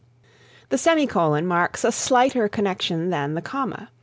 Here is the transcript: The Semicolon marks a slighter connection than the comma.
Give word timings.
The 0.69 0.79
Semicolon 0.79 1.45
marks 1.45 1.83
a 1.83 1.91
slighter 1.91 2.49
connection 2.49 3.11
than 3.11 3.35
the 3.35 3.41
comma. 3.43 3.89